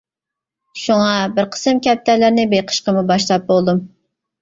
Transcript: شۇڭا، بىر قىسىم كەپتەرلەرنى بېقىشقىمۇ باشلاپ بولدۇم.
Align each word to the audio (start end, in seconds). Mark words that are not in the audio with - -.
شۇڭا، 0.83 1.11
بىر 1.37 1.47
قىسىم 1.57 1.83
كەپتەرلەرنى 1.89 2.49
بېقىشقىمۇ 2.57 3.09
باشلاپ 3.15 3.51
بولدۇم. 3.55 3.89